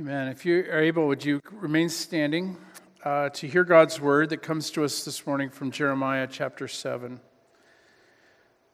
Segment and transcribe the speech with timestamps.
[0.00, 0.28] Amen.
[0.28, 2.56] If you are able, would you remain standing
[3.04, 7.18] uh, to hear God's word that comes to us this morning from Jeremiah chapter 7?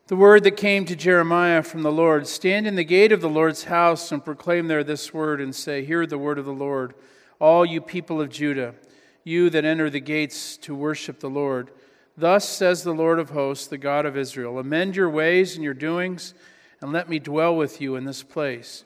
[0.08, 3.30] The word that came to Jeremiah from the Lord Stand in the gate of the
[3.30, 6.92] Lord's house and proclaim there this word and say, Hear the word of the Lord,
[7.40, 8.74] all you people of Judah,
[9.22, 11.70] you that enter the gates to worship the Lord.
[12.18, 15.72] Thus says the Lord of hosts, the God of Israel Amend your ways and your
[15.72, 16.34] doings,
[16.82, 18.84] and let me dwell with you in this place.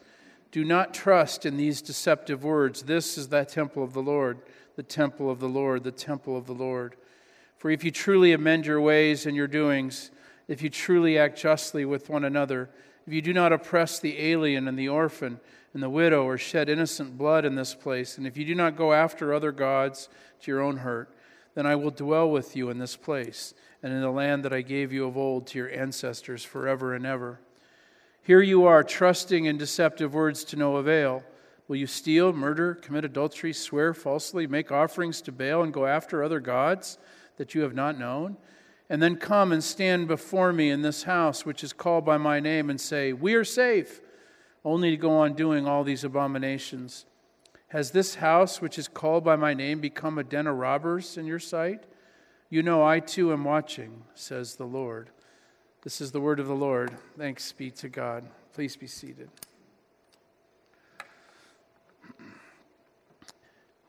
[0.51, 2.83] Do not trust in these deceptive words.
[2.83, 4.41] This is the temple of the Lord,
[4.77, 6.97] the temple of the Lord, the temple of the Lord.
[7.59, 10.11] For if you truly amend your ways and your doings,
[10.47, 12.71] if you truly act justly with one another,
[13.07, 15.41] if you do not oppress the alien and the orphan
[15.75, 18.77] and the widow or shed innocent blood in this place, and if you do not
[18.77, 20.09] go after other gods
[20.41, 21.15] to your own hurt,
[21.55, 23.53] then I will dwell with you in this place
[23.83, 27.05] and in the land that I gave you of old to your ancestors forever and
[27.05, 27.41] ever.
[28.29, 31.23] Here you are, trusting in deceptive words to no avail.
[31.67, 36.23] Will you steal, murder, commit adultery, swear falsely, make offerings to Baal, and go after
[36.23, 36.99] other gods
[37.39, 38.37] that you have not known?
[38.91, 42.39] And then come and stand before me in this house, which is called by my
[42.39, 44.03] name, and say, We are safe,
[44.63, 47.07] only to go on doing all these abominations.
[47.69, 51.25] Has this house, which is called by my name, become a den of robbers in
[51.25, 51.85] your sight?
[52.51, 55.09] You know, I too am watching, says the Lord.
[55.89, 56.95] This is the word of the Lord.
[57.17, 58.23] Thanks be to God.
[58.53, 59.31] Please be seated.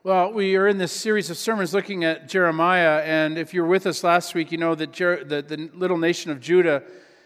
[0.02, 3.68] Well, we are in this series of sermons looking at Jeremiah, and if you were
[3.68, 6.84] with us last week, you know that Jer- the, the little nation of Judah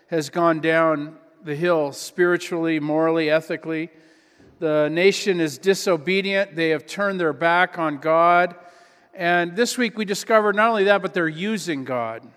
[0.08, 3.90] has gone down the hill spiritually, morally, ethically.
[4.58, 8.56] The nation is disobedient, they have turned their back on God.
[9.14, 12.28] And this week we discovered not only that, but they're using God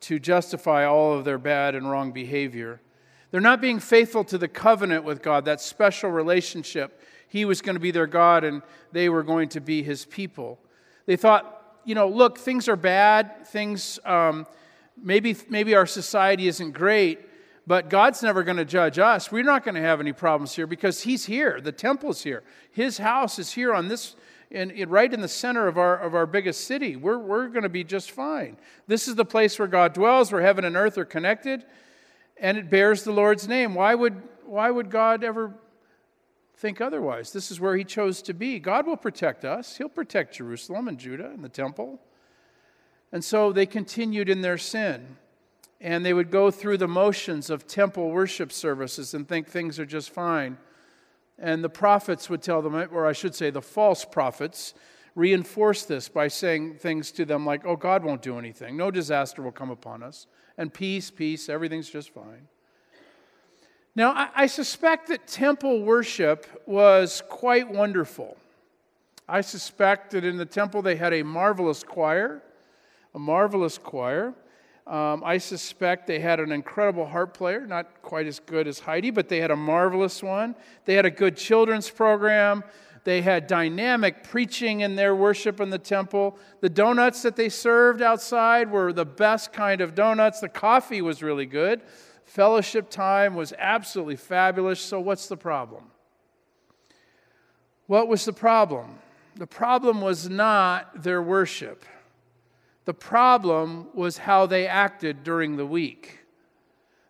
[0.00, 2.80] to justify all of their bad and wrong behavior.
[3.30, 7.02] They're not being faithful to the covenant with God, that special relationship.
[7.28, 10.58] He was going to be their God and they were going to be his people.
[11.06, 13.46] They thought, you know, look, things are bad.
[13.46, 14.46] Things, um,
[15.00, 17.20] maybe, maybe our society isn't great,
[17.66, 19.30] but God's never going to judge us.
[19.32, 21.60] We're not going to have any problems here because He's here.
[21.60, 22.42] The temple's here.
[22.70, 24.16] His house is here on this
[24.50, 26.96] in, in, right in the center of our, of our biggest city.
[26.96, 28.56] We're, we're going to be just fine.
[28.86, 31.64] This is the place where God dwells, where heaven and earth are connected,
[32.36, 33.74] and it bears the Lord's name.
[33.74, 35.54] Why would, why would God ever
[36.56, 37.32] think otherwise?
[37.32, 38.58] This is where He chose to be.
[38.58, 42.00] God will protect us, He'll protect Jerusalem and Judah and the temple.
[43.12, 45.16] And so they continued in their sin.
[45.80, 49.86] And they would go through the motions of temple worship services and think things are
[49.86, 50.56] just fine.
[51.38, 54.74] And the prophets would tell them, or I should say, the false prophets
[55.14, 58.76] reinforce this by saying things to them like, oh, God won't do anything.
[58.76, 60.26] No disaster will come upon us.
[60.56, 62.48] And peace, peace, everything's just fine.
[63.94, 68.36] Now, I, I suspect that temple worship was quite wonderful.
[69.28, 72.42] I suspect that in the temple they had a marvelous choir,
[73.14, 74.34] a marvelous choir.
[74.86, 79.10] Um, I suspect they had an incredible harp player, not quite as good as Heidi,
[79.10, 80.54] but they had a marvelous one.
[80.84, 82.62] They had a good children's program.
[83.02, 86.38] They had dynamic preaching in their worship in the temple.
[86.60, 90.40] The donuts that they served outside were the best kind of donuts.
[90.40, 91.82] The coffee was really good.
[92.24, 94.80] Fellowship time was absolutely fabulous.
[94.80, 95.84] So, what's the problem?
[97.86, 98.98] What was the problem?
[99.36, 101.84] The problem was not their worship.
[102.86, 106.20] The problem was how they acted during the week.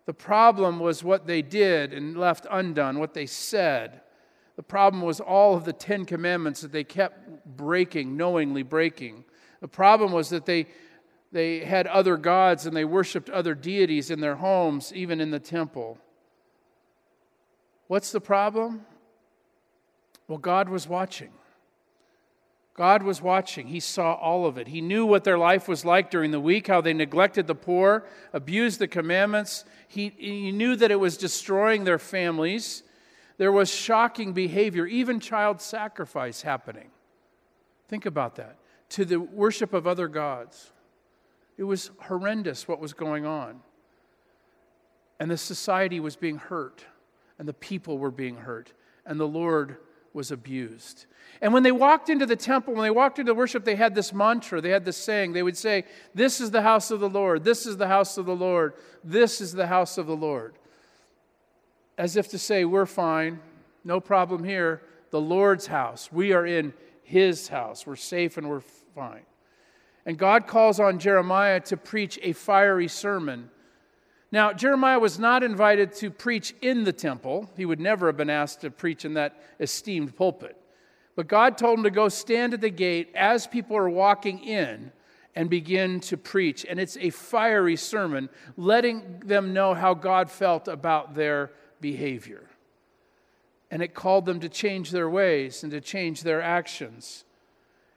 [0.05, 4.01] The problem was what they did and left undone, what they said.
[4.55, 9.23] The problem was all of the Ten Commandments that they kept breaking, knowingly breaking.
[9.61, 10.65] The problem was that they,
[11.31, 15.39] they had other gods and they worshiped other deities in their homes, even in the
[15.39, 15.99] temple.
[17.85, 18.85] What's the problem?
[20.27, 21.29] Well, God was watching.
[22.77, 23.67] God was watching.
[23.67, 24.67] He saw all of it.
[24.67, 28.05] He knew what their life was like during the week, how they neglected the poor,
[28.33, 29.65] abused the commandments.
[29.87, 32.83] He, he knew that it was destroying their families.
[33.37, 36.91] There was shocking behavior, even child sacrifice happening.
[37.87, 38.57] Think about that.
[38.89, 40.71] To the worship of other gods.
[41.57, 43.61] It was horrendous what was going on.
[45.19, 46.85] And the society was being hurt,
[47.39, 48.71] and the people were being hurt,
[49.03, 49.77] and the Lord
[50.17, 51.05] was abused.
[51.41, 54.11] And when they walked into the temple, when they walked into worship, they had this
[54.11, 55.33] mantra, they had this saying.
[55.33, 55.85] They would say,
[56.15, 58.73] This is the house of the Lord, this is the house of the Lord,
[59.03, 60.57] this is the house of the Lord.
[61.99, 63.39] As if to say, We're fine,
[63.83, 64.81] no problem here.
[65.11, 66.11] The Lord's house.
[66.11, 66.73] We are in
[67.03, 67.85] His house.
[67.85, 68.59] We're safe and we're
[68.95, 69.21] fine.
[70.05, 73.51] And God calls on Jeremiah to preach a fiery sermon
[74.31, 77.49] now, Jeremiah was not invited to preach in the temple.
[77.55, 80.57] He would never have been asked to preach in that esteemed pulpit.
[81.15, 84.91] But God told him to go stand at the gate as people are walking in
[85.33, 86.65] and begin to preach.
[86.67, 92.43] And it's a fiery sermon, letting them know how God felt about their behavior.
[93.71, 97.23] And it called them to change their ways and to change their actions.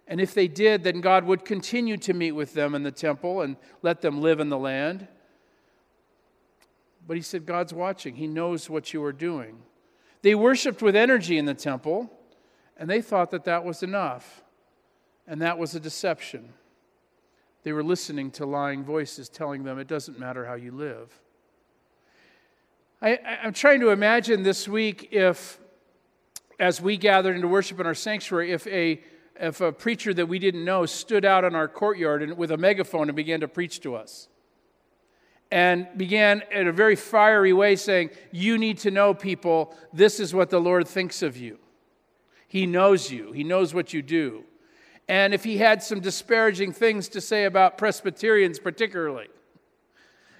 [0.07, 3.41] And if they did, then God would continue to meet with them in the temple
[3.41, 5.09] and let them live in the land.
[7.07, 8.17] But he said, God's watching.
[8.17, 9.63] He knows what you are doing.
[10.23, 12.11] They worshiped with energy in the temple,
[12.77, 14.43] and they thought that that was enough.
[15.27, 16.53] And that was a deception.
[17.63, 21.13] They were listening to lying voices telling them it doesn't matter how you live.
[23.03, 25.59] I, am trying to imagine this week if,
[26.59, 29.03] as we gathered into worship in our sanctuary, if a
[29.41, 32.59] if a preacher that we didn't know stood out in our courtyard and, with a
[32.59, 34.29] megaphone and began to preach to us.
[35.53, 40.33] And began in a very fiery way saying, You need to know, people, this is
[40.33, 41.59] what the Lord thinks of you.
[42.47, 44.45] He knows you, He knows what you do.
[45.09, 49.27] And if he had some disparaging things to say about Presbyterians, particularly,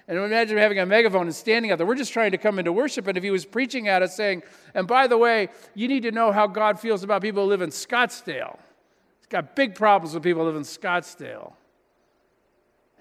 [0.07, 1.85] and imagine having a megaphone and standing out there.
[1.87, 3.07] We're just trying to come into worship.
[3.07, 4.43] And if he was preaching at us saying,
[4.73, 7.61] and by the way, you need to know how God feels about people who live
[7.61, 8.59] in Scottsdale
[9.19, 11.53] He's got big problems with people who live in Scottsdale.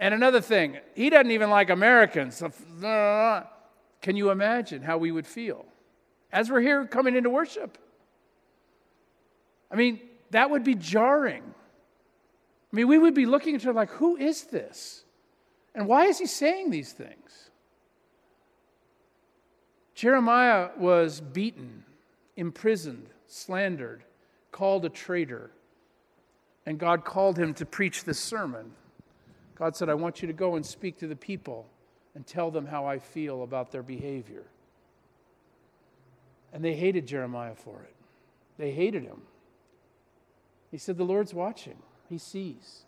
[0.01, 2.43] And another thing, he doesn't even like Americans.
[2.43, 3.45] Uh,
[4.03, 5.65] can you imagine how we would feel
[6.33, 7.79] as we're here coming into worship?
[9.71, 10.01] I mean,
[10.31, 11.45] that would be jarring.
[12.73, 15.05] I mean, we would be looking at her like, who is this?
[15.75, 17.51] And why is he saying these things?
[19.95, 21.85] Jeremiah was beaten,
[22.37, 24.03] imprisoned, slandered,
[24.51, 25.53] called a traitor
[26.67, 28.73] and God called him to preach this sermon.
[29.61, 31.69] God said, I want you to go and speak to the people
[32.15, 34.45] and tell them how I feel about their behavior.
[36.51, 37.95] And they hated Jeremiah for it.
[38.57, 39.21] They hated him.
[40.71, 41.77] He said, The Lord's watching,
[42.09, 42.85] He sees.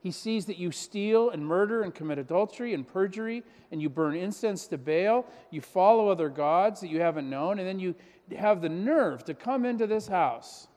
[0.00, 4.16] He sees that you steal and murder and commit adultery and perjury, and you burn
[4.16, 5.26] incense to Baal.
[5.50, 7.94] You follow other gods that you haven't known, and then you
[8.38, 10.68] have the nerve to come into this house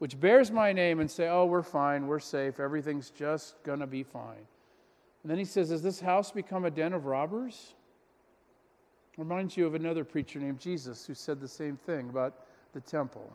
[0.00, 3.86] which bears my name and say, Oh, we're fine, we're safe, everything's just going to
[3.86, 4.46] be fine.
[5.22, 7.74] And then he says, Has this house become a den of robbers?
[9.18, 13.30] Reminds you of another preacher named Jesus who said the same thing about the temple.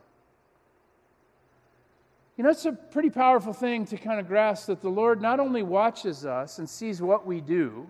[2.35, 5.39] You know, it's a pretty powerful thing to kind of grasp that the Lord not
[5.39, 7.87] only watches us and sees what we do,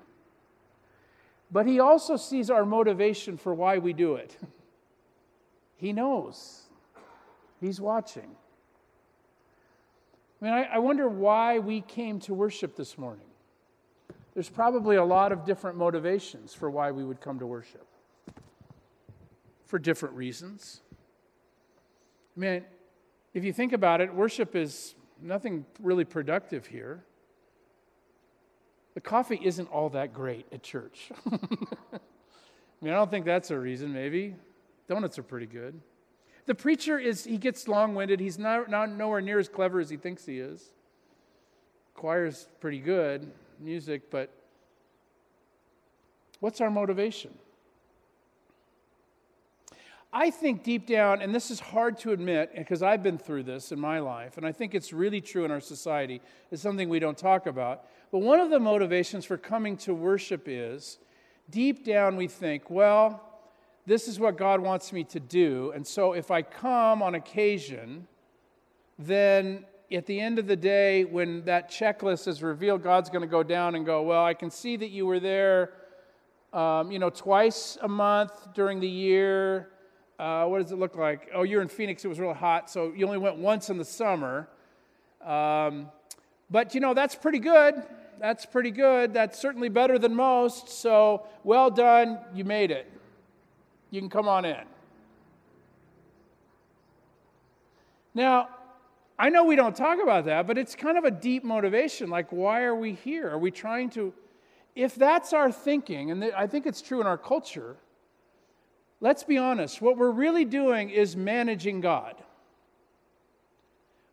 [1.49, 4.35] but He also sees our motivation for why we do it.
[5.77, 6.63] he knows,
[7.61, 8.35] He's watching.
[10.41, 13.25] I mean, I, I wonder why we came to worship this morning.
[14.33, 17.87] There's probably a lot of different motivations for why we would come to worship,
[19.65, 20.81] for different reasons.
[22.35, 22.63] I mean,
[23.33, 27.03] if you think about it, worship is nothing really productive here.
[28.93, 31.11] The coffee isn't all that great at church.
[31.31, 31.39] I
[32.81, 34.35] mean, I don't think that's a reason, maybe.
[34.87, 35.79] Donuts are pretty good.
[36.45, 38.19] The preacher is, he gets long winded.
[38.19, 40.71] He's not, not nowhere near as clever as he thinks he is.
[41.95, 44.29] Choir's pretty good, music, but
[46.39, 47.33] what's our motivation?
[50.17, 53.73] I think deep down, and this is hard to admit because I've been through this
[53.73, 56.21] in my life, and I think it's really true in our society.
[56.51, 57.85] It's something we don't talk about.
[58.11, 60.99] But one of the motivations for coming to worship is
[61.49, 63.34] deep down we think, well,
[63.85, 65.71] this is what God wants me to do.
[65.75, 68.07] And so if I come on occasion,
[68.97, 73.27] then at the end of the day, when that checklist is revealed, God's going to
[73.27, 75.73] go down and go, Well, I can see that you were there,
[76.53, 79.69] um, you know, twice a month during the year.
[80.17, 81.29] Uh, what does it look like?
[81.33, 83.85] Oh, you're in Phoenix, it was really hot, so you only went once in the
[83.85, 84.47] summer.
[85.23, 85.91] Um,
[86.49, 87.75] but, you know, that's pretty good.
[88.19, 89.13] That's pretty good.
[89.13, 90.69] That's certainly better than most.
[90.69, 92.89] So, well done, you made it.
[93.95, 94.65] You can come on in.
[98.13, 98.49] Now,
[99.17, 102.09] I know we don't talk about that, but it's kind of a deep motivation.
[102.09, 103.29] Like, why are we here?
[103.29, 104.13] Are we trying to.
[104.75, 107.77] If that's our thinking, and I think it's true in our culture,
[108.99, 109.81] let's be honest.
[109.81, 112.21] What we're really doing is managing God.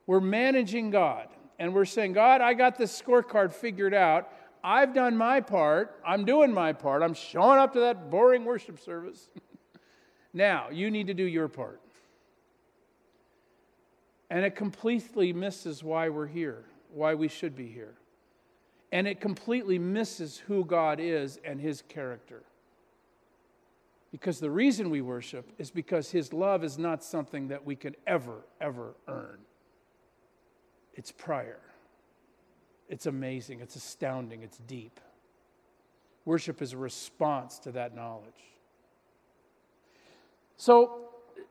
[0.06, 1.26] We're managing God.
[1.58, 4.28] And we're saying, God, I got this scorecard figured out.
[4.62, 6.00] I've done my part.
[6.06, 7.02] I'm doing my part.
[7.02, 9.28] I'm showing up to that boring worship service.
[10.32, 11.80] Now, you need to do your part.
[14.30, 17.94] And it completely misses why we're here, why we should be here.
[18.90, 22.42] And it completely misses who God is and his character.
[24.12, 27.96] Because the reason we worship is because His love is not something that we can
[28.06, 29.38] ever, ever earn.
[30.94, 31.60] It's prior.
[32.90, 33.60] It's amazing.
[33.60, 34.42] It's astounding.
[34.42, 35.00] It's deep.
[36.26, 38.51] Worship is a response to that knowledge.
[40.62, 41.08] So,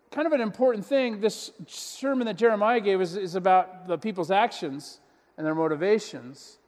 [0.10, 4.32] kind of an important thing, this sermon that Jeremiah gave is, is about the people's
[4.32, 5.02] actions
[5.36, 6.60] and their motivations.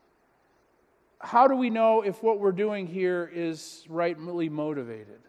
[1.19, 5.21] How do we know if what we're doing here is rightly motivated?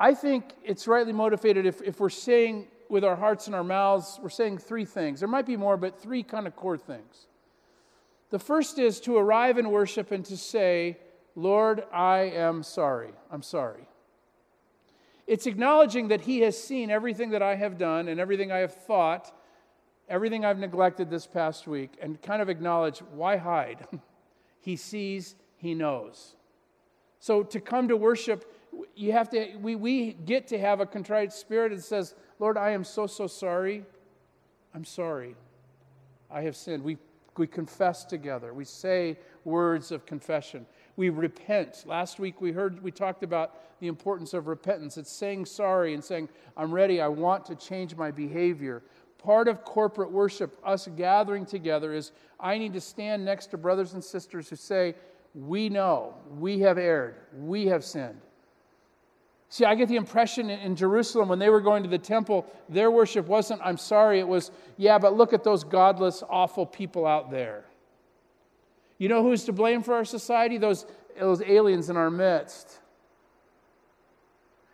[0.00, 4.18] I think it's rightly motivated if, if we're saying with our hearts and our mouths,
[4.22, 5.20] we're saying three things.
[5.20, 7.26] There might be more, but three kind of core things.
[8.30, 10.96] The first is to arrive in worship and to say,
[11.36, 13.10] Lord, I am sorry.
[13.30, 13.86] I'm sorry.
[15.26, 18.74] It's acknowledging that He has seen everything that I have done and everything I have
[18.74, 19.32] thought,
[20.08, 23.86] everything I've neglected this past week, and kind of acknowledge why hide?
[24.60, 26.36] he sees, He knows.
[27.20, 28.52] So to come to worship,
[28.94, 32.70] you have to, we, we get to have a contrite spirit that says, Lord, I
[32.70, 33.84] am so, so sorry.
[34.74, 35.36] I'm sorry.
[36.30, 36.82] I have sinned.
[36.82, 36.98] We,
[37.36, 38.52] we confess together.
[38.52, 40.66] We say words of confession.
[40.96, 41.84] We repent.
[41.86, 44.96] Last week we heard, we talked about the importance of repentance.
[44.96, 47.00] It's saying sorry and saying, I'm ready.
[47.00, 48.82] I want to change my behavior.
[49.18, 53.94] Part of corporate worship, us gathering together, is I need to stand next to brothers
[53.94, 54.94] and sisters who say,
[55.34, 58.20] We know, we have erred, we have sinned.
[59.48, 62.90] See, I get the impression in Jerusalem when they were going to the temple, their
[62.90, 67.30] worship wasn't, I'm sorry, it was, yeah, but look at those godless, awful people out
[67.30, 67.64] there.
[69.04, 70.58] You know who's to blame for our society?
[70.58, 70.86] Those,
[71.18, 72.78] those aliens in our midst.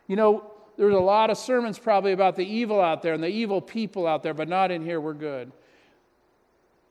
[0.06, 3.28] You know, there's a lot of sermons probably about the evil out there and the
[3.28, 5.00] evil people out there, but not in here.
[5.00, 5.52] We're good.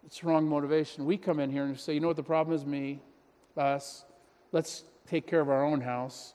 [0.06, 1.06] It's wrong motivation.
[1.06, 2.66] We come in here and say, you know what the problem is?
[2.66, 3.00] Me,
[3.58, 4.04] us.
[4.52, 6.34] Let's take care of our own house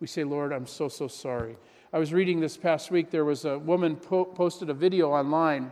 [0.00, 1.56] we say, Lord, I'm so, so sorry.
[1.92, 5.70] I was reading this past week, there was a woman po- posted a video online,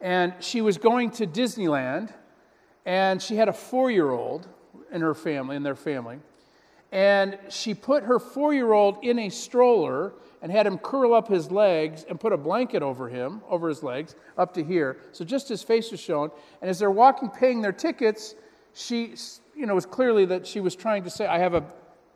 [0.00, 2.12] and she was going to Disneyland,
[2.84, 4.46] and she had a four year old
[4.92, 6.18] in her family, in their family.
[6.92, 10.12] And she put her four year old in a stroller
[10.42, 13.82] and had him curl up his legs and put a blanket over him, over his
[13.82, 14.98] legs, up to here.
[15.12, 16.30] So just his face was shown.
[16.60, 18.34] And as they're walking, paying their tickets,
[18.74, 19.14] she,
[19.56, 21.64] you know, was clearly that she was trying to say, I have a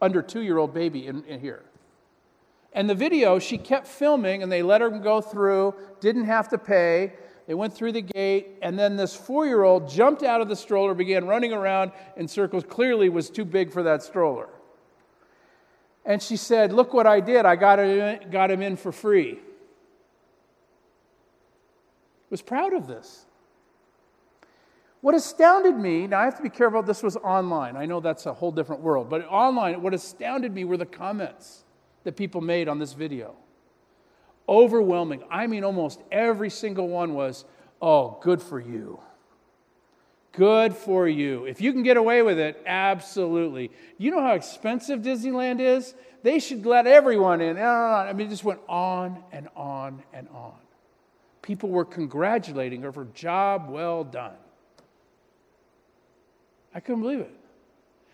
[0.00, 1.64] under two year old baby in, in here.
[2.72, 6.58] And the video, she kept filming, and they let her go through, didn't have to
[6.58, 7.14] pay.
[7.49, 10.55] They went through the gate, and then this four year old jumped out of the
[10.55, 14.50] stroller, began running around in circles, clearly was too big for that stroller.
[16.05, 17.47] And she said, Look what I did.
[17.47, 19.38] I got him in, got him in for free.
[22.28, 23.25] Was proud of this.
[25.00, 27.78] What astounded me, now I have to be careful, this was online.
[27.78, 31.64] I know that's a whole different world, but online, what astounded me were the comments
[32.05, 33.37] that people made on this video.
[34.49, 35.23] Overwhelming.
[35.31, 37.45] I mean, almost every single one was,
[37.83, 39.00] oh, good for you.
[40.33, 41.47] Good for you.
[41.47, 43.71] If you can get away with it, absolutely.
[43.99, 45.95] You know how expensive Disneyland is?
[46.23, 47.59] They should let everyone in.
[47.59, 50.55] I mean, it just went on and on and on.
[51.43, 54.35] People were congratulating her for job well done.
[56.75, 57.35] I couldn't believe it.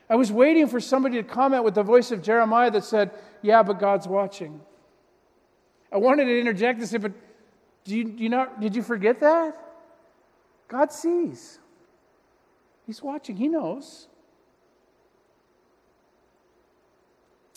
[0.08, 3.10] I was waiting for somebody to comment with the voice of Jeremiah that said,
[3.42, 4.60] Yeah, but God's watching.
[5.94, 7.12] I wanted to interject and say, But
[7.84, 9.56] do you, do you not, did you forget that?
[10.66, 11.60] God sees.
[12.84, 14.08] He's watching, He knows.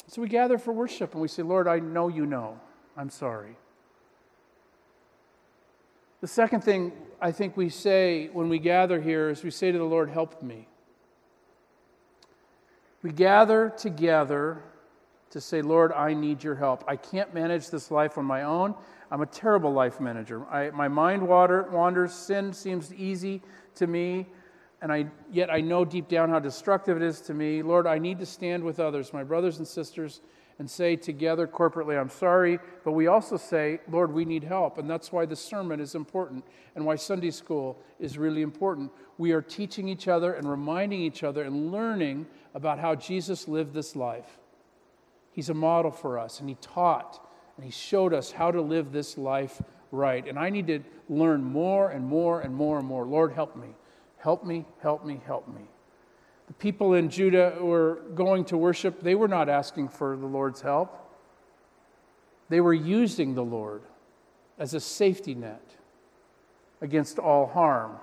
[0.08, 2.60] So we gather for worship and we say, Lord, I know you know.
[2.96, 3.58] I'm sorry.
[6.22, 9.78] The second thing I think we say when we gather here is we say to
[9.78, 10.68] the Lord, Help me.
[13.02, 14.64] We gather together
[15.32, 16.84] to say, Lord, I need your help.
[16.88, 18.76] I can't manage this life on my own.
[19.12, 20.46] I'm a terrible life manager.
[20.48, 22.14] I, my mind water, wanders.
[22.14, 23.42] Sin seems easy
[23.76, 24.28] to me,
[24.82, 27.62] and I, yet I know deep down how destructive it is to me.
[27.62, 30.22] Lord, I need to stand with others, my brothers and sisters,
[30.60, 34.78] and say together corporately, I'm sorry, but we also say, Lord, we need help.
[34.80, 36.44] And that's why the sermon is important
[36.76, 38.92] and why Sunday school is really important.
[39.20, 43.74] We are teaching each other and reminding each other and learning about how Jesus lived
[43.74, 44.40] this life.
[45.38, 47.24] He's a model for us, and He taught
[47.58, 50.28] and He showed us how to live this life right.
[50.28, 53.06] And I need to learn more and more and more and more.
[53.06, 53.68] Lord, help me.
[54.18, 55.62] Help me, help me, help me.
[56.48, 60.62] The people in Judah were going to worship, they were not asking for the Lord's
[60.62, 61.08] help.
[62.50, 63.84] They were using the Lord
[64.58, 65.76] as a safety net
[66.82, 67.98] against all harm.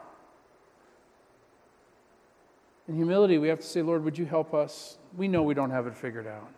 [2.86, 4.98] In humility, we have to say, Lord, would you help us?
[5.16, 6.52] We know we don't have it figured out.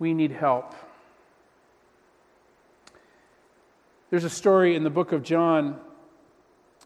[0.00, 0.74] We need help.
[4.08, 5.78] There's a story in the book of John,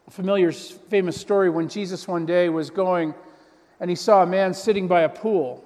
[0.06, 3.14] a familiar, famous story, when Jesus one day was going
[3.80, 5.64] and he saw a man sitting by a pool.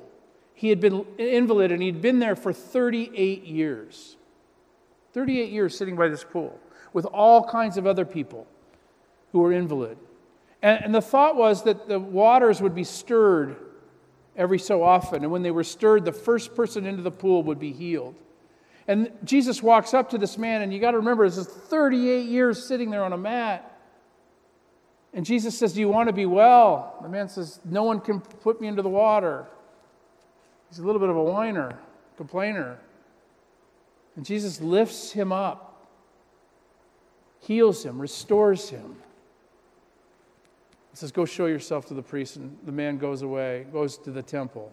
[0.54, 4.16] He had been an invalid and he'd been there for 38 years.
[5.14, 6.60] 38 years sitting by this pool
[6.92, 8.46] with all kinds of other people
[9.32, 9.96] who were invalid.
[10.60, 13.56] And, and the thought was that the waters would be stirred
[14.38, 15.24] every so often.
[15.24, 18.14] And when they were stirred, the first person into the pool would be healed.
[18.86, 22.26] And Jesus walks up to this man, and you got to remember, this is 38
[22.26, 23.78] years sitting there on a mat.
[25.12, 26.98] And Jesus says, Do you want to be well?
[27.02, 29.46] The man says, No one can put me into the water.
[30.70, 31.78] He's a little bit of a whiner,
[32.16, 32.78] complainer.
[34.16, 35.86] And Jesus lifts him up,
[37.40, 38.96] heals him, restores him.
[40.90, 42.36] He says, Go show yourself to the priest.
[42.36, 44.72] And the man goes away, goes to the temple.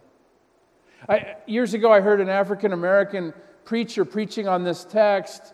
[1.08, 5.54] I, years ago, I heard an African American preacher preaching on this text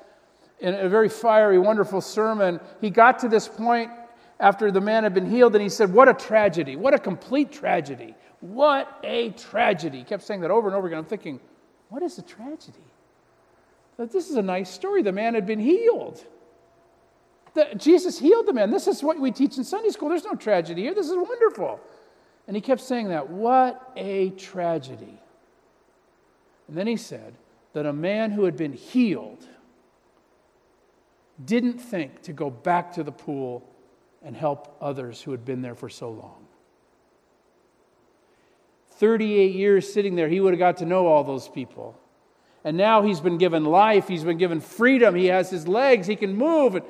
[0.60, 2.60] in a very fiery, wonderful sermon.
[2.80, 3.92] He got to this point
[4.40, 6.76] after the man had been healed and he said, What a tragedy!
[6.76, 8.16] What a complete tragedy!
[8.40, 10.00] What a tragedy!
[10.00, 11.00] He kept saying that over and over again.
[11.00, 11.40] I'm thinking,
[11.90, 12.80] What is a tragedy?
[13.98, 15.04] This is a nice story.
[15.04, 16.26] The man had been healed.
[17.54, 18.72] The, Jesus healed the man.
[18.72, 20.10] This is what we teach in Sunday school.
[20.10, 20.94] There's no tragedy here.
[20.94, 21.80] This is wonderful.
[22.48, 23.30] And he kept saying that.
[23.30, 25.20] What a tragedy.
[26.68, 27.36] And then he said,
[27.74, 29.48] that a man who had been healed
[31.44, 33.68] didn't think to go back to the pool
[34.24, 36.46] and help others who had been there for so long.
[38.92, 41.98] 38 years sitting there, he would have got to know all those people.
[42.64, 46.16] And now he's been given life, he's been given freedom, he has his legs, he
[46.16, 46.76] can move.
[46.76, 46.86] And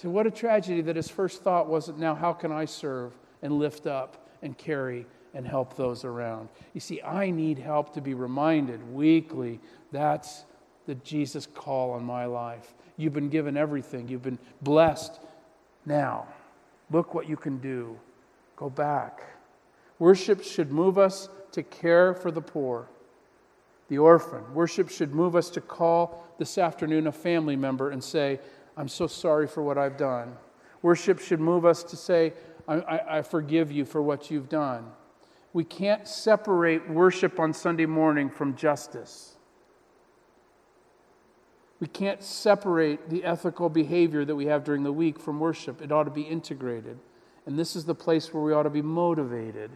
[0.00, 3.12] so, what a tragedy that his first thought wasn't, now how can I serve
[3.42, 6.48] and lift up and carry and help those around.
[6.72, 9.58] You see, I need help to be reminded weekly
[9.90, 10.44] that's
[10.86, 12.74] the Jesus call on my life.
[12.96, 15.18] You've been given everything, you've been blessed.
[15.84, 16.28] Now,
[16.92, 17.98] look what you can do.
[18.54, 19.22] Go back.
[19.98, 22.86] Worship should move us to care for the poor,
[23.88, 24.54] the orphan.
[24.54, 28.38] Worship should move us to call this afternoon a family member and say,
[28.78, 30.36] I'm so sorry for what I've done.
[30.82, 32.32] Worship should move us to say,
[32.68, 34.92] I, I, I forgive you for what you've done.
[35.52, 39.34] We can't separate worship on Sunday morning from justice.
[41.80, 45.82] We can't separate the ethical behavior that we have during the week from worship.
[45.82, 46.98] It ought to be integrated.
[47.46, 49.72] And this is the place where we ought to be motivated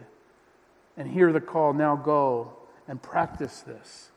[0.95, 2.53] and hear the call now go
[2.87, 4.11] and practice this.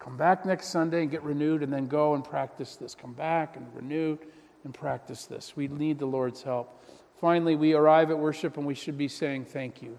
[0.00, 2.94] Come back next Sunday and get renewed, and then go and practice this.
[2.94, 4.18] Come back and renew
[4.64, 5.54] and practice this.
[5.56, 6.82] We need the Lord's help.
[7.20, 9.98] Finally, we arrive at worship and we should be saying thank you.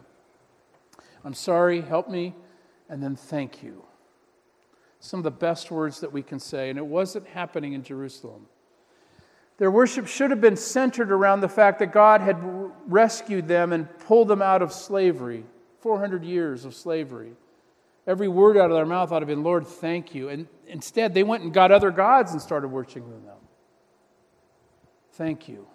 [1.24, 2.34] I'm sorry, help me,
[2.90, 3.84] and then thank you.
[5.00, 8.48] Some of the best words that we can say, and it wasn't happening in Jerusalem.
[9.58, 12.38] Their worship should have been centered around the fact that God had
[12.88, 15.44] rescued them and pulled them out of slavery
[15.80, 17.34] 400 years of slavery.
[18.12, 20.28] Every word out of their mouth ought to have been, Lord, thank you.
[20.28, 23.38] And instead, they went and got other gods and started worshiping them.
[25.14, 25.66] Thank you.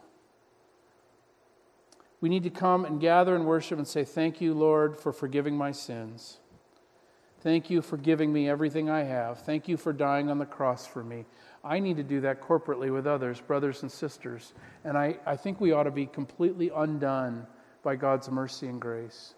[2.21, 5.57] We need to come and gather and worship and say, Thank you, Lord, for forgiving
[5.57, 6.37] my sins.
[7.41, 9.39] Thank you for giving me everything I have.
[9.39, 11.25] Thank you for dying on the cross for me.
[11.65, 14.53] I need to do that corporately with others, brothers and sisters.
[14.85, 17.47] And I, I think we ought to be completely undone
[17.83, 19.33] by God's mercy and grace.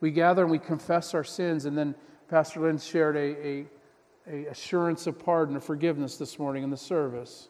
[0.00, 1.94] We gather and we confess our sins, and then
[2.28, 3.66] Pastor Lynn shared a, a,
[4.26, 7.48] a assurance of pardon, of forgiveness this morning in the service.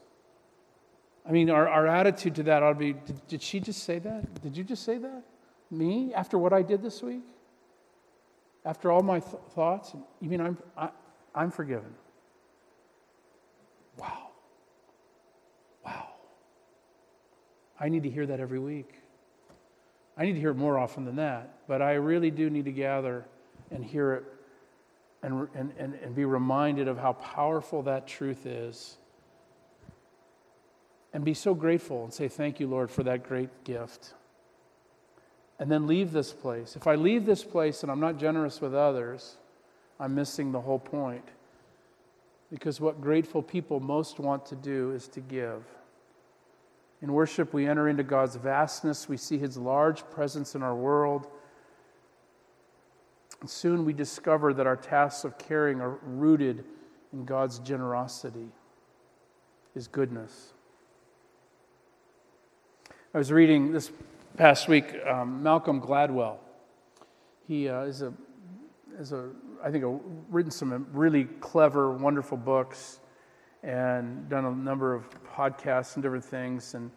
[1.28, 3.98] I mean, our, our attitude to that ought to be did, did she just say
[4.00, 4.42] that?
[4.42, 5.22] Did you just say that?
[5.70, 6.12] Me?
[6.14, 7.24] After what I did this week?
[8.64, 9.94] After all my th- thoughts?
[10.20, 10.90] You mean I'm, I, am
[11.34, 11.94] i am forgiven?
[13.96, 14.30] Wow.
[15.84, 16.08] Wow.
[17.78, 18.99] I need to hear that every week.
[20.20, 22.72] I need to hear it more often than that, but I really do need to
[22.72, 23.24] gather
[23.70, 24.24] and hear it
[25.22, 28.98] and, and, and, and be reminded of how powerful that truth is
[31.14, 34.12] and be so grateful and say, Thank you, Lord, for that great gift.
[35.58, 36.76] And then leave this place.
[36.76, 39.38] If I leave this place and I'm not generous with others,
[39.98, 41.24] I'm missing the whole point.
[42.52, 45.64] Because what grateful people most want to do is to give.
[47.02, 51.26] In worship, we enter into God's vastness, we see His large presence in our world.
[53.40, 56.64] And soon we discover that our tasks of caring are rooted
[57.12, 58.48] in God's generosity,
[59.72, 60.52] His goodness.
[63.14, 63.90] I was reading this
[64.36, 66.36] past week um, Malcolm Gladwell.
[67.48, 68.12] He uh, is, a,
[68.98, 69.30] is a
[69.64, 69.84] I think,
[70.28, 73.00] written some really clever, wonderful books
[73.62, 76.74] and done a number of podcasts and different things.
[76.74, 76.90] And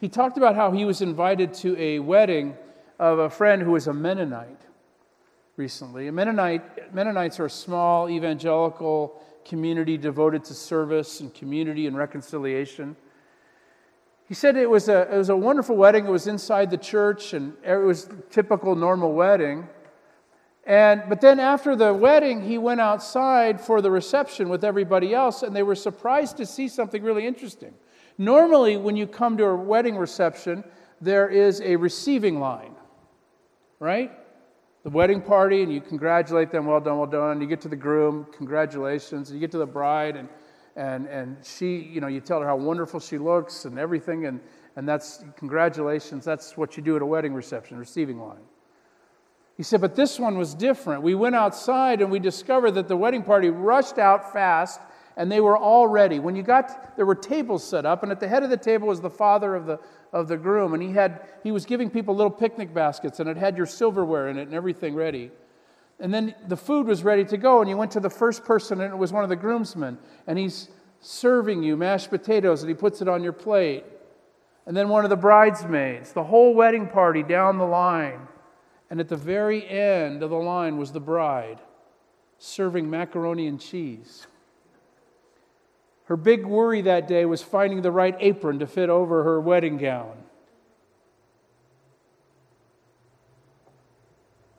[0.00, 2.56] he talked about how he was invited to a wedding
[2.98, 4.62] of a friend who was a Mennonite
[5.56, 6.08] recently.
[6.08, 12.96] A Mennonite, Mennonites are a small evangelical community devoted to service and community and reconciliation.
[14.26, 16.06] He said it was, a, it was a wonderful wedding.
[16.06, 19.66] It was inside the church, and it was typical normal wedding.
[20.68, 25.42] And, but then after the wedding, he went outside for the reception with everybody else,
[25.42, 27.72] and they were surprised to see something really interesting.
[28.18, 30.62] Normally, when you come to a wedding reception,
[31.00, 32.74] there is a receiving line,
[33.80, 34.12] right?
[34.82, 37.40] The wedding party, and you congratulate them, well done, well done.
[37.40, 39.32] You get to the groom, congratulations.
[39.32, 40.28] You get to the bride, and,
[40.76, 44.38] and, and she, you know, you tell her how wonderful she looks and everything, and,
[44.76, 46.26] and that's congratulations.
[46.26, 48.44] That's what you do at a wedding reception, receiving line.
[49.58, 51.02] He said, but this one was different.
[51.02, 54.80] We went outside and we discovered that the wedding party rushed out fast
[55.16, 56.20] and they were all ready.
[56.20, 58.86] When you got, there were tables set up, and at the head of the table
[58.86, 59.80] was the father of the,
[60.12, 63.36] of the groom, and he, had, he was giving people little picnic baskets, and it
[63.36, 65.32] had your silverware in it and everything ready.
[65.98, 68.80] And then the food was ready to go, and you went to the first person,
[68.80, 70.68] and it was one of the groomsmen, and he's
[71.00, 73.84] serving you mashed potatoes, and he puts it on your plate.
[74.66, 78.27] And then one of the bridesmaids, the whole wedding party down the line.
[78.90, 81.60] And at the very end of the line was the bride
[82.38, 84.26] serving macaroni and cheese.
[86.04, 89.76] Her big worry that day was finding the right apron to fit over her wedding
[89.76, 90.16] gown.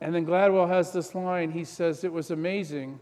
[0.02, 1.52] And then Gladwell has this line.
[1.52, 3.00] He says, It was amazing.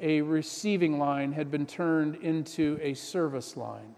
[0.00, 3.94] A receiving line had been turned into a service line.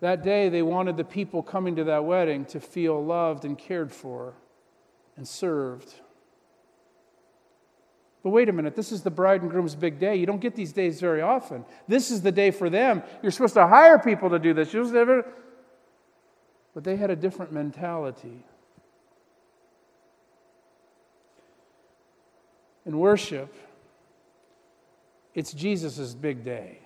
[0.00, 3.92] That day, they wanted the people coming to that wedding to feel loved and cared
[3.92, 4.34] for
[5.16, 5.94] and served.
[8.22, 10.16] But wait a minute, this is the bride and groom's big day.
[10.16, 11.64] You don't get these days very often.
[11.86, 13.02] This is the day for them.
[13.22, 14.72] You're supposed to hire people to do this.
[14.72, 15.24] you're never
[16.74, 18.44] But they had a different mentality.
[22.84, 23.54] In worship,
[25.34, 26.80] it's Jesus' big day.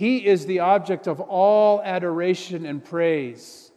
[0.00, 3.70] He is the object of all adoration and praise.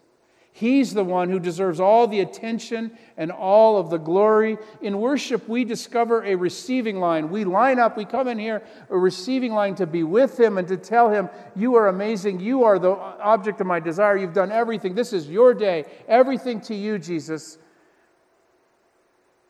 [0.54, 4.58] He's the one who deserves all the attention and all of the glory.
[4.82, 7.30] In worship, we discover a receiving line.
[7.30, 10.66] We line up, we come in here, a receiving line to be with Him and
[10.70, 12.40] to tell Him, You are amazing.
[12.40, 14.16] You are the object of my desire.
[14.16, 14.96] You've done everything.
[14.96, 15.84] This is your day.
[16.08, 17.58] Everything to you, Jesus.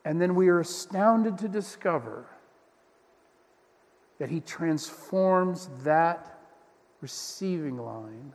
[0.06, 2.26] And then we are astounded to discover
[4.18, 6.33] that He transforms that
[7.04, 8.34] receiving line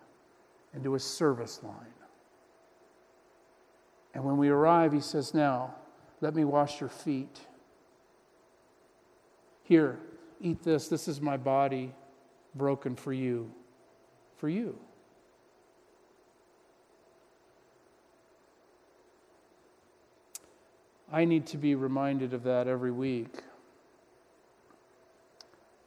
[0.75, 1.75] into a service line.
[4.13, 5.75] And when we arrive, he says, Now,
[6.21, 7.41] let me wash your feet.
[9.63, 9.99] Here,
[10.39, 10.89] eat this.
[10.89, 11.95] This is my body
[12.55, 13.51] broken for you.
[14.37, 14.79] For you.
[21.11, 23.35] I need to be reminded of that every week.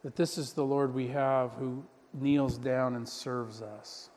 [0.02, 4.10] That this is the Lord we have who kneels down and serves us.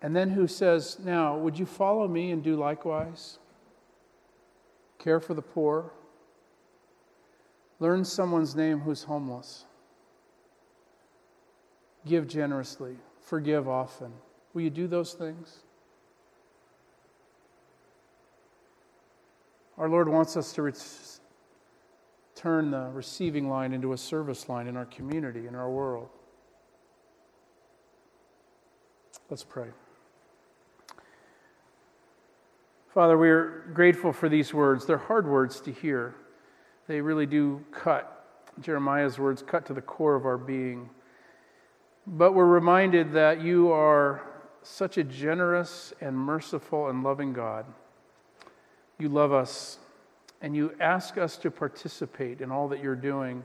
[0.00, 3.38] And then who says, Now, would you follow me and do likewise?
[4.98, 5.92] Care for the poor.
[7.78, 9.64] Learn someone's name who's homeless.
[12.06, 12.96] Give generously.
[13.20, 14.12] Forgive often.
[14.54, 15.60] Will you do those things?
[19.78, 20.62] Our Lord wants us to
[22.42, 26.08] turn the receiving line into a service line in our community, in our world.
[29.30, 29.68] Let's pray.
[32.92, 34.84] Father, we are grateful for these words.
[34.84, 36.16] They're hard words to hear.
[36.88, 38.26] They really do cut.
[38.60, 40.90] Jeremiah's words cut to the core of our being.
[42.06, 44.22] But we're reminded that you are
[44.62, 47.66] such a generous and merciful and loving God.
[48.98, 49.78] You love us
[50.42, 53.42] and you ask us to participate in all that you're doing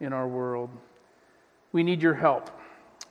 [0.00, 0.70] in our world.
[1.72, 2.50] We need your help.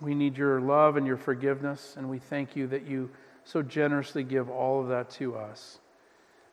[0.02, 3.10] We need your love and your forgiveness, and we thank you that you
[3.44, 5.80] so generously give all of that to us.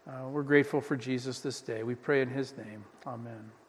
[0.07, 1.83] Uh, we're grateful for Jesus this day.
[1.83, 2.85] We pray in his name.
[3.07, 3.62] Amen.